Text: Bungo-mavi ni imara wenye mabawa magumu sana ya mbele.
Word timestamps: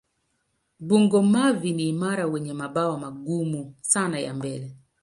Bungo-mavi 0.87 1.73
ni 1.73 1.89
imara 1.89 2.25
wenye 2.27 2.53
mabawa 2.53 2.99
magumu 2.99 3.75
sana 3.81 4.19
ya 4.19 4.33
mbele. 4.33 4.75